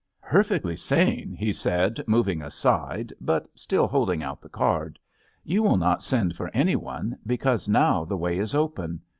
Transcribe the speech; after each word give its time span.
"Perfectly 0.23 0.75
sane," 0.75 1.35
he 1.35 1.53
said, 1.53 2.03
moving 2.07 2.41
aside, 2.41 3.13
but 3.21 3.47
still 3.53 3.85
holding 3.85 4.23
out 4.23 4.41
the 4.41 4.49
card. 4.49 4.97
"You 5.43 5.61
will 5.61 5.77
not 5.77 6.01
send 6.01 6.35
for 6.35 6.49
anyone, 6.55 7.19
because 7.27 7.69
now 7.69 8.05
the 8.05 8.17
way 8.17 8.39
is 8.39 8.55
open. 8.55 9.01